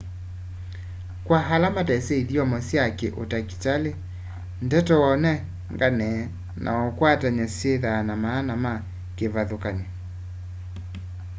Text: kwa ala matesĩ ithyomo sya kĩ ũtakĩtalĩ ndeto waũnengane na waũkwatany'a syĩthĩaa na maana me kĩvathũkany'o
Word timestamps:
kwa 1.25 1.39
ala 1.55 1.67
matesĩ 1.75 2.13
ithyomo 2.21 2.57
sya 2.67 2.83
kĩ 2.97 3.07
ũtakĩtalĩ 3.21 3.91
ndeto 4.65 4.93
waũnengane 5.03 6.09
na 6.63 6.69
waũkwatany'a 6.77 7.45
syĩthĩaa 7.57 8.05
na 8.07 8.13
maana 8.23 8.53
me 8.63 8.73
kĩvathũkany'o 9.17 9.87